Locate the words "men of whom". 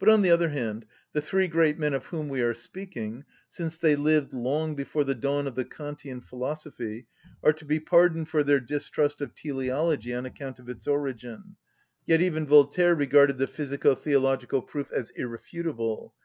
1.78-2.28